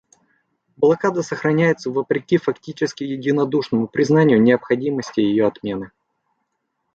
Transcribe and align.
Блокада 0.77 1.21
сохраняется 1.21 1.91
вопреки 1.91 2.37
фактически 2.39 3.03
единодушному 3.03 3.87
признанию 3.87 4.41
необходимости 4.41 5.19
ее 5.19 5.45
отмены. 5.45 5.91